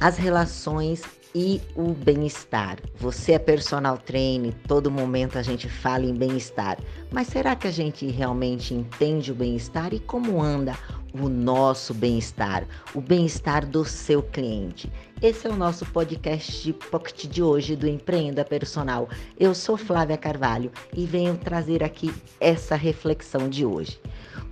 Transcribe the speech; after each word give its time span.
as 0.00 0.16
relações 0.16 1.02
e 1.34 1.60
o 1.74 1.92
bem-estar. 1.92 2.78
Você 2.98 3.32
é 3.32 3.38
personal 3.38 3.98
trainer, 3.98 4.54
todo 4.66 4.90
momento 4.90 5.38
a 5.38 5.42
gente 5.42 5.68
fala 5.68 6.04
em 6.04 6.14
bem-estar, 6.14 6.78
mas 7.10 7.28
será 7.28 7.54
que 7.54 7.66
a 7.66 7.70
gente 7.70 8.06
realmente 8.06 8.72
entende 8.72 9.32
o 9.32 9.34
bem-estar 9.34 9.92
e 9.92 10.00
como 10.00 10.42
anda 10.42 10.74
o 11.12 11.28
nosso 11.28 11.92
bem-estar, 11.94 12.66
o 12.94 13.00
bem-estar 13.00 13.66
do 13.66 13.84
seu 13.84 14.22
cliente? 14.22 14.90
Esse 15.20 15.46
é 15.46 15.50
o 15.50 15.56
nosso 15.56 15.84
podcast 15.86 16.62
de 16.62 16.72
pocket 16.72 17.26
de 17.26 17.42
hoje 17.42 17.76
do 17.76 17.88
Empreenda 17.88 18.44
Personal. 18.44 19.08
Eu 19.38 19.54
sou 19.54 19.76
Flávia 19.76 20.16
Carvalho 20.16 20.70
e 20.94 21.06
venho 21.06 21.36
trazer 21.36 21.82
aqui 21.82 22.14
essa 22.40 22.76
reflexão 22.76 23.48
de 23.48 23.64
hoje. 23.64 24.00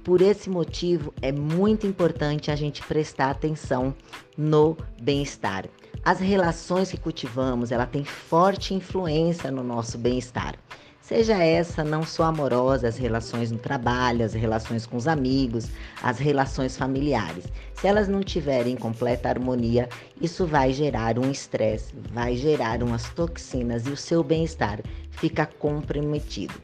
Por 0.04 0.20
esse 0.20 0.50
motivo, 0.50 1.14
é 1.22 1.32
muito 1.32 1.86
importante 1.86 2.50
a 2.50 2.56
gente 2.56 2.82
prestar 2.82 3.30
atenção 3.30 3.94
no 4.36 4.76
bem-estar. 5.00 5.64
As 6.04 6.20
relações 6.20 6.90
que 6.90 6.98
cultivamos, 6.98 7.72
ela 7.72 7.86
tem 7.86 8.04
forte 8.04 8.74
influência 8.74 9.50
no 9.50 9.64
nosso 9.64 9.96
bem-estar. 9.96 10.56
Seja 11.04 11.36
essa 11.36 11.84
não 11.84 12.02
só 12.02 12.22
amorosa, 12.22 12.88
as 12.88 12.96
relações 12.96 13.50
no 13.50 13.58
trabalho, 13.58 14.24
as 14.24 14.32
relações 14.32 14.86
com 14.86 14.96
os 14.96 15.06
amigos, 15.06 15.68
as 16.02 16.18
relações 16.18 16.78
familiares. 16.78 17.44
Se 17.74 17.86
elas 17.86 18.08
não 18.08 18.22
tiverem 18.22 18.74
completa 18.74 19.28
harmonia, 19.28 19.86
isso 20.18 20.46
vai 20.46 20.72
gerar 20.72 21.18
um 21.18 21.30
estresse, 21.30 21.92
vai 22.10 22.34
gerar 22.36 22.82
umas 22.82 23.10
toxinas 23.10 23.86
e 23.86 23.90
o 23.90 23.96
seu 23.98 24.24
bem-estar 24.24 24.80
fica 25.10 25.44
comprometido. 25.44 26.54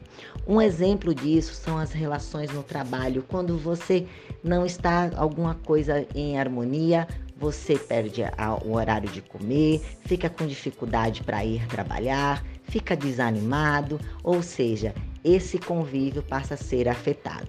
Um 0.47 0.59
exemplo 0.59 1.13
disso 1.13 1.53
são 1.53 1.77
as 1.77 1.91
relações 1.91 2.51
no 2.51 2.63
trabalho, 2.63 3.23
quando 3.27 3.59
você 3.59 4.07
não 4.43 4.65
está 4.65 5.11
alguma 5.17 5.53
coisa 5.53 6.03
em 6.15 6.39
harmonia, 6.39 7.07
você 7.37 7.75
perde 7.75 8.23
a, 8.23 8.55
o 8.63 8.73
horário 8.73 9.09
de 9.09 9.21
comer, 9.21 9.81
fica 10.05 10.31
com 10.31 10.47
dificuldade 10.47 11.23
para 11.23 11.45
ir 11.45 11.65
trabalhar, 11.67 12.43
fica 12.71 12.95
desanimado, 12.95 13.99
ou 14.23 14.41
seja, 14.41 14.95
esse 15.23 15.59
convívio 15.59 16.23
passa 16.23 16.53
a 16.53 16.57
ser 16.57 16.87
afetado. 16.87 17.47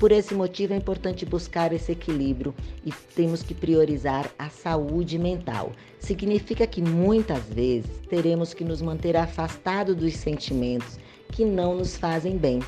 Por 0.00 0.10
esse 0.10 0.34
motivo 0.34 0.72
é 0.72 0.76
importante 0.76 1.24
buscar 1.24 1.72
esse 1.72 1.92
equilíbrio 1.92 2.52
e 2.84 2.90
temos 3.14 3.44
que 3.44 3.54
priorizar 3.54 4.28
a 4.36 4.50
saúde 4.50 5.16
mental. 5.16 5.70
Significa 6.00 6.66
que 6.66 6.82
muitas 6.82 7.44
vezes 7.44 7.90
teremos 8.10 8.52
que 8.52 8.64
nos 8.64 8.82
manter 8.82 9.16
afastados 9.16 9.94
dos 9.94 10.14
sentimentos 10.14 10.98
que 11.30 11.44
não 11.44 11.76
nos 11.76 11.96
fazem 11.96 12.36
bem. 12.36 12.58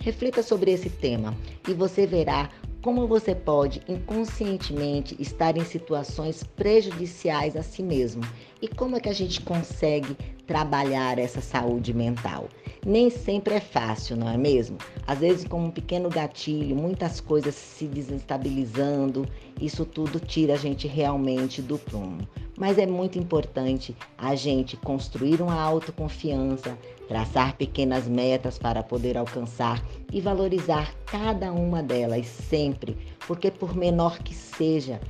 Reflita 0.00 0.42
sobre 0.42 0.70
esse 0.70 0.90
tema 0.90 1.34
e 1.66 1.72
você 1.72 2.06
verá 2.06 2.50
como 2.82 3.06
você 3.06 3.34
pode 3.34 3.80
inconscientemente 3.88 5.16
estar 5.18 5.56
em 5.56 5.64
situações 5.64 6.44
prejudiciais 6.44 7.56
a 7.56 7.62
si 7.62 7.82
mesmo 7.82 8.22
e 8.60 8.68
como 8.68 8.94
é 8.94 9.00
que 9.00 9.08
a 9.08 9.14
gente 9.14 9.40
consegue 9.40 10.14
trabalhar 10.46 11.18
essa 11.18 11.40
saúde 11.40 11.92
mental. 11.92 12.48
Nem 12.84 13.08
sempre 13.08 13.54
é 13.54 13.60
fácil, 13.60 14.16
não 14.16 14.28
é 14.28 14.36
mesmo? 14.36 14.76
Às 15.06 15.18
vezes, 15.18 15.46
com 15.46 15.64
um 15.64 15.70
pequeno 15.70 16.10
gatilho, 16.10 16.76
muitas 16.76 17.18
coisas 17.20 17.54
se 17.54 17.86
desestabilizando, 17.86 19.26
isso 19.60 19.86
tudo 19.86 20.20
tira 20.20 20.54
a 20.54 20.58
gente 20.58 20.86
realmente 20.86 21.62
do 21.62 21.78
prumo. 21.78 22.28
Mas 22.56 22.78
é 22.78 22.86
muito 22.86 23.18
importante 23.18 23.96
a 24.18 24.34
gente 24.34 24.76
construir 24.76 25.40
uma 25.40 25.60
autoconfiança, 25.60 26.78
traçar 27.08 27.56
pequenas 27.56 28.06
metas 28.06 28.58
para 28.58 28.82
poder 28.82 29.16
alcançar 29.16 29.82
e 30.12 30.20
valorizar 30.20 30.94
cada 31.06 31.52
uma 31.52 31.82
delas 31.82 32.26
sempre, 32.26 32.96
porque 33.26 33.50
por 33.50 33.74
menor 33.74 34.18
que 34.18 34.34
seja, 34.34 35.00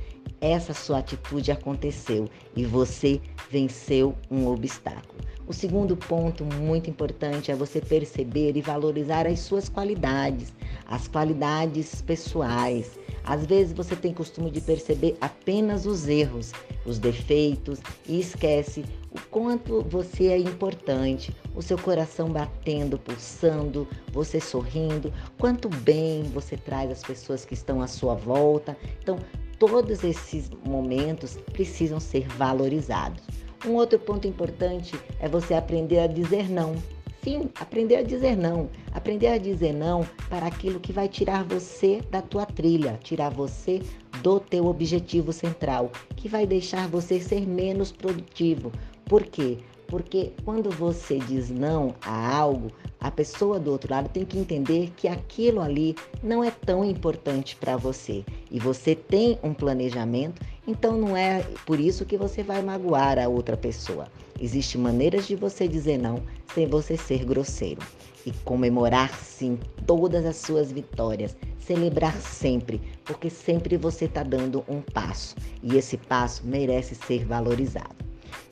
essa 0.41 0.73
sua 0.73 0.99
atitude 0.99 1.51
aconteceu 1.51 2.29
e 2.55 2.65
você 2.65 3.21
venceu 3.49 4.15
um 4.29 4.47
obstáculo. 4.47 5.14
O 5.47 5.53
segundo 5.53 5.95
ponto 5.95 6.43
muito 6.43 6.89
importante 6.89 7.51
é 7.51 7.55
você 7.55 7.79
perceber 7.79 8.57
e 8.57 8.61
valorizar 8.61 9.27
as 9.27 9.41
suas 9.41 9.69
qualidades, 9.69 10.51
as 10.87 11.07
qualidades 11.07 12.01
pessoais. 12.01 12.97
Às 13.23 13.45
vezes 13.45 13.71
você 13.71 13.95
tem 13.95 14.11
costume 14.11 14.49
de 14.49 14.59
perceber 14.59 15.15
apenas 15.21 15.85
os 15.85 16.07
erros, 16.07 16.51
os 16.83 16.97
defeitos 16.97 17.79
e 18.07 18.19
esquece 18.19 18.83
o 19.11 19.21
quanto 19.29 19.83
você 19.83 20.29
é 20.29 20.37
importante, 20.39 21.31
o 21.55 21.61
seu 21.61 21.77
coração 21.77 22.29
batendo, 22.29 22.97
pulsando, 22.97 23.87
você 24.11 24.39
sorrindo, 24.39 25.13
quanto 25.37 25.69
bem 25.69 26.23
você 26.23 26.57
traz 26.57 26.89
às 26.89 27.03
pessoas 27.03 27.45
que 27.45 27.53
estão 27.53 27.83
à 27.83 27.87
sua 27.87 28.15
volta. 28.15 28.75
Então, 28.99 29.19
todos 29.59 30.03
esses 30.03 30.49
momentos 30.65 31.37
precisam 31.53 31.99
ser 31.99 32.27
valorizados. 32.29 33.44
Um 33.63 33.73
outro 33.73 33.99
ponto 33.99 34.27
importante 34.27 34.99
é 35.19 35.27
você 35.27 35.53
aprender 35.53 35.99
a 35.99 36.07
dizer 36.07 36.49
não. 36.49 36.75
Sim, 37.23 37.49
aprender 37.59 37.95
a 37.95 38.03
dizer 38.03 38.35
não. 38.37 38.69
Aprender 38.93 39.27
a 39.27 39.37
dizer 39.37 39.73
não 39.73 40.07
para 40.29 40.45
aquilo 40.45 40.79
que 40.79 40.93
vai 40.93 41.07
tirar 41.07 41.43
você 41.43 42.01
da 42.11 42.21
tua 42.21 42.45
trilha, 42.45 42.99
tirar 43.03 43.29
você 43.29 43.81
do 44.21 44.39
teu 44.39 44.67
objetivo 44.67 45.33
central, 45.33 45.91
que 46.15 46.29
vai 46.29 46.45
deixar 46.45 46.87
você 46.87 47.19
ser 47.19 47.47
menos 47.47 47.91
produtivo. 47.91 48.71
Por 49.05 49.23
quê? 49.23 49.57
Porque 49.87 50.33
quando 50.43 50.69
você 50.69 51.19
diz 51.19 51.49
não 51.49 51.95
a 52.01 52.35
algo, 52.35 52.71
a 52.99 53.11
pessoa 53.11 53.59
do 53.59 53.71
outro 53.71 53.91
lado 53.91 54.09
tem 54.09 54.25
que 54.25 54.37
entender 54.37 54.91
que 54.97 55.07
aquilo 55.07 55.61
ali 55.61 55.95
não 56.23 56.43
é 56.43 56.49
tão 56.49 56.83
importante 56.83 57.55
para 57.55 57.77
você 57.77 58.23
e 58.49 58.59
você 58.59 58.95
tem 58.95 59.37
um 59.43 59.53
planejamento, 59.53 60.41
então 60.67 60.97
não 60.97 61.15
é 61.15 61.43
por 61.65 61.79
isso 61.79 62.05
que 62.05 62.17
você 62.17 62.43
vai 62.43 62.61
magoar 62.61 63.19
a 63.19 63.27
outra 63.27 63.55
pessoa. 63.55 64.07
Existem 64.39 64.81
maneiras 64.81 65.27
de 65.27 65.35
você 65.35 65.67
dizer 65.67 65.97
não 65.97 66.21
sem 66.53 66.67
você 66.67 66.97
ser 66.97 67.23
grosseiro 67.23 67.81
e 68.25 68.31
comemorar 68.43 69.13
sim 69.17 69.59
todas 69.85 70.25
as 70.25 70.37
suas 70.37 70.71
vitórias, 70.71 71.37
celebrar 71.59 72.15
sempre, 72.19 72.81
porque 73.03 73.29
sempre 73.29 73.77
você 73.77 74.05
está 74.05 74.23
dando 74.23 74.63
um 74.67 74.81
passo 74.81 75.35
e 75.61 75.77
esse 75.77 75.97
passo 75.97 76.45
merece 76.45 76.95
ser 76.95 77.25
valorizado. 77.25 78.04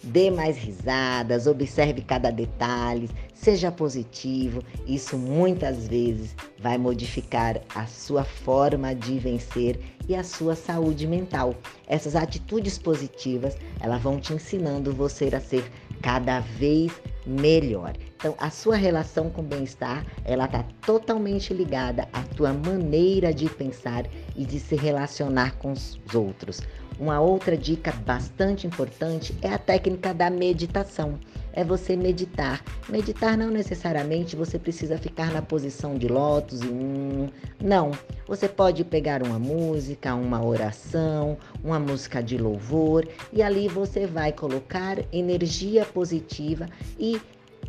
Dê 0.03 0.29
mais 0.29 0.57
risadas, 0.57 1.47
observe 1.47 2.01
cada 2.01 2.29
detalhe, 2.29 3.09
seja 3.33 3.71
positivo. 3.71 4.61
Isso 4.85 5.17
muitas 5.17 5.87
vezes 5.87 6.35
vai 6.59 6.77
modificar 6.77 7.61
a 7.73 7.85
sua 7.85 8.25
forma 8.25 8.93
de 8.93 9.17
vencer 9.17 9.79
e 10.07 10.13
a 10.13 10.23
sua 10.23 10.55
saúde 10.55 11.07
mental. 11.07 11.55
Essas 11.87 12.17
atitudes 12.17 12.77
positivas, 12.77 13.55
elas 13.79 14.01
vão 14.01 14.19
te 14.19 14.33
ensinando 14.33 14.91
você 14.91 15.33
a 15.33 15.39
ser 15.39 15.63
cada 16.01 16.41
vez 16.41 16.91
melhor. 17.25 17.93
Então, 18.17 18.35
a 18.37 18.49
sua 18.49 18.75
relação 18.75 19.29
com 19.29 19.41
o 19.41 19.45
bem-estar, 19.45 20.05
ela 20.25 20.45
está 20.45 20.63
totalmente 20.85 21.53
ligada 21.53 22.07
à 22.13 22.21
tua 22.21 22.53
maneira 22.53 23.33
de 23.33 23.49
pensar 23.49 24.05
e 24.35 24.45
de 24.45 24.59
se 24.59 24.75
relacionar 24.75 25.57
com 25.57 25.71
os 25.71 25.99
outros. 26.13 26.61
Uma 26.99 27.19
outra 27.19 27.57
dica 27.57 27.91
bastante 28.05 28.67
importante 28.67 29.35
é 29.41 29.49
a 29.49 29.57
técnica 29.57 30.13
da 30.13 30.29
meditação. 30.29 31.19
É 31.51 31.63
você 31.63 31.95
meditar. 31.95 32.63
Meditar 32.89 33.37
não 33.37 33.51
necessariamente 33.51 34.35
você 34.35 34.57
precisa 34.57 34.97
ficar 34.97 35.31
na 35.31 35.41
posição 35.41 35.97
de 35.97 36.07
lótus 36.07 36.61
e 36.61 36.67
um. 36.67 37.29
Não. 37.61 37.91
Você 38.27 38.47
pode 38.47 38.83
pegar 38.83 39.21
uma 39.21 39.37
música, 39.37 40.15
uma 40.15 40.43
oração, 40.43 41.37
uma 41.63 41.79
música 41.79 42.23
de 42.23 42.37
louvor 42.37 43.07
e 43.31 43.43
ali 43.43 43.67
você 43.67 44.07
vai 44.07 44.31
colocar 44.31 44.97
energia 45.11 45.85
positiva 45.85 46.67
e 46.97 47.21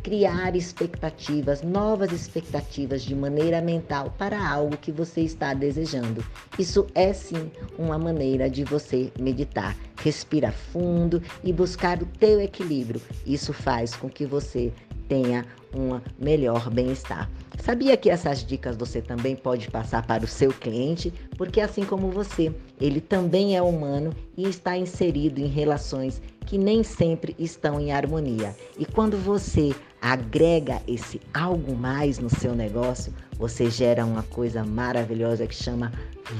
criar 0.03 0.55
expectativas, 0.55 1.61
novas 1.61 2.11
expectativas 2.11 3.01
de 3.01 3.15
maneira 3.15 3.61
mental 3.61 4.13
para 4.17 4.47
algo 4.47 4.77
que 4.77 4.91
você 4.91 5.21
está 5.21 5.53
desejando. 5.53 6.25
Isso 6.57 6.85
é 6.93 7.13
sim 7.13 7.51
uma 7.77 7.97
maneira 7.97 8.49
de 8.49 8.63
você 8.63 9.11
meditar. 9.19 9.75
Respira 10.03 10.51
fundo 10.51 11.21
e 11.43 11.51
buscar 11.51 12.01
o 12.01 12.05
teu 12.05 12.39
equilíbrio. 12.39 13.01
Isso 13.25 13.53
faz 13.53 13.95
com 13.95 14.09
que 14.09 14.25
você 14.25 14.71
tenha 15.07 15.45
um 15.73 15.99
melhor 16.17 16.69
bem-estar. 16.69 17.29
Sabia 17.59 17.97
que 17.97 18.09
essas 18.09 18.45
dicas 18.45 18.75
você 18.75 19.01
também 19.01 19.35
pode 19.35 19.69
passar 19.69 20.05
para 20.05 20.23
o 20.23 20.27
seu 20.27 20.51
cliente, 20.51 21.11
porque 21.37 21.59
assim 21.59 21.83
como 21.83 22.11
você, 22.11 22.53
ele 22.79 23.01
também 23.01 23.57
é 23.57 23.61
humano 23.61 24.13
e 24.37 24.47
está 24.47 24.77
inserido 24.77 25.39
em 25.39 25.47
relações 25.47 26.21
que 26.45 26.57
nem 26.57 26.83
sempre 26.83 27.35
estão 27.39 27.79
em 27.79 27.91
harmonia. 27.91 28.55
E 28.77 28.85
quando 28.85 29.17
você 29.17 29.73
agrega 30.01 30.81
esse 30.87 31.19
algo 31.33 31.75
mais 31.75 32.19
no 32.19 32.29
seu 32.29 32.53
negócio, 32.53 33.13
você 33.37 33.69
gera 33.69 34.05
uma 34.05 34.23
coisa 34.23 34.63
maravilhosa 34.63 35.47
que 35.47 35.55
chama 35.55 35.91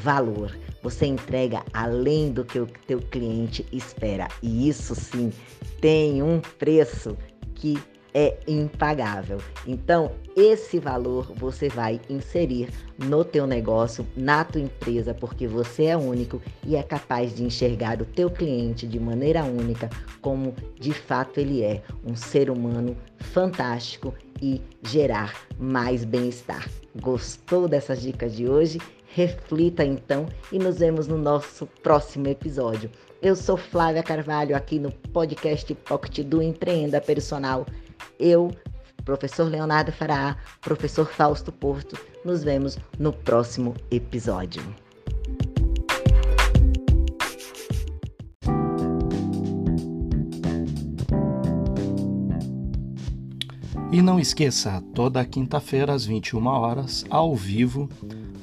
valor. 0.04 0.56
Você 0.84 1.08
entrega 1.08 1.64
além 1.74 2.32
do 2.32 2.46
que 2.46 2.60
o 2.60 2.68
teu 2.88 3.00
cliente 3.00 3.66
espera. 3.72 4.28
E 4.42 4.70
isso 4.70 4.94
sim 4.94 5.32
tem 5.82 6.22
um 6.22 6.40
preço 6.60 7.18
que 7.56 7.80
é 8.16 8.38
impagável. 8.48 9.40
Então, 9.68 10.10
esse 10.38 10.80
valor 10.80 11.34
você 11.36 11.68
vai 11.68 12.00
inserir 12.10 12.70
no 12.98 13.26
teu 13.26 13.46
negócio, 13.46 14.08
na 14.16 14.46
tua 14.46 14.62
empresa, 14.62 15.14
porque 15.14 15.46
você 15.46 15.88
é 15.88 15.98
único 15.98 16.42
e 16.66 16.78
é 16.78 16.82
capaz 16.82 17.36
de 17.36 17.44
enxergar 17.44 18.02
o 18.02 18.06
teu 18.06 18.30
cliente 18.30 18.88
de 18.88 18.98
maneira 19.02 19.44
única, 19.44 19.90
como 20.22 20.56
de 20.80 20.94
fato 20.94 21.42
ele 21.42 21.62
é, 21.62 21.84
um 22.06 22.16
ser 22.16 22.50
humano 22.50 22.96
fantástico 23.18 24.14
e 24.42 24.62
gerar 24.82 25.36
mais 25.60 26.06
bem-estar. 26.06 26.70
Gostou 27.02 27.68
dessas 27.68 28.02
dicas 28.02 28.34
de 28.34 28.48
hoje? 28.48 28.80
Reflita 29.08 29.84
então 29.84 30.26
e 30.54 30.60
nos 30.60 30.80
vemos 30.80 31.06
no 31.08 31.18
nosso 31.18 31.68
próximo 31.84 32.28
episódio. 32.28 32.90
Eu 33.22 33.36
sou 33.36 33.58
Flávia 33.58 34.04
Carvalho 34.04 34.56
aqui 34.56 34.78
no 34.78 34.92
podcast 34.92 35.74
Pocket 35.74 36.20
do 36.26 36.42
Empreenda 36.42 37.02
Personal 37.02 37.66
eu, 38.20 38.52
professor 39.04 39.46
Leonardo 39.46 39.92
Fará, 39.92 40.38
professor 40.62 41.06
Fausto 41.06 41.52
Porto, 41.52 41.98
nos 42.24 42.44
vemos 42.44 42.78
no 42.98 43.14
próximo 43.14 43.76
episódio. 43.92 44.64
E 53.92 54.02
não 54.02 54.20
esqueça, 54.20 54.84
toda 54.94 55.24
quinta-feira 55.24 55.94
às 55.94 56.06
21 56.06 56.46
horas, 56.48 57.06
ao 57.10 57.34
vivo, 57.34 57.88